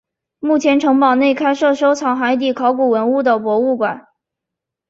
[0.39, 4.07] 目前城堡内开设收藏海底考古文物的博物馆。